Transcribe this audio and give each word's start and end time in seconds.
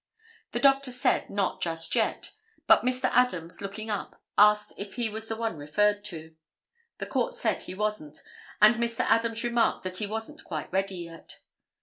The 0.53 0.59
doctor 0.59 0.89
said 0.91 1.29
not 1.29 1.61
just 1.61 1.93
yet, 1.93 2.31
but 2.65 2.81
Mr. 2.81 3.07
Adams, 3.13 3.61
looking 3.61 3.91
up, 3.91 4.19
asked 4.35 4.73
if 4.75 4.95
he 4.95 5.09
was 5.09 5.27
the 5.27 5.35
one 5.35 5.57
referred 5.57 6.03
to. 6.05 6.35
The 6.97 7.05
Court 7.05 7.35
said 7.35 7.61
he 7.61 7.75
wasn't, 7.75 8.23
and 8.59 8.77
Mr. 8.77 9.01
Adams 9.01 9.43
remarked 9.43 9.83
that 9.83 9.97
he 9.97 10.07
wasn't 10.07 10.43
quite 10.43 10.73
ready 10.73 10.95
yet. 10.95 11.37